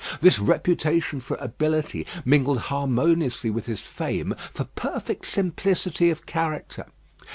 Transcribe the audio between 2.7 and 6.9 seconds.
harmoniously with his fame for perfect simplicity of character.